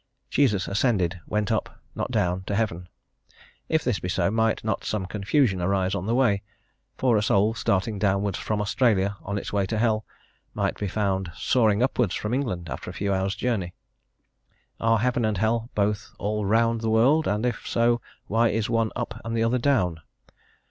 [0.31, 2.89] Jesus ascended, went up, not down, to heaven:
[3.69, 6.41] if this be so, might not some confusion arise on the way,
[6.97, 10.03] for a soul starting downwards from Australia on its way to hell,
[10.55, 13.75] might be found soaring upwards from England after a few hours' journey.
[14.79, 18.89] Are heaven and hell both all round the world, and if so, why is one
[18.95, 19.99] "up" and the other "down"?